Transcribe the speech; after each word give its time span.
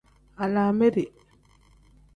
Alaameri. 0.43 1.05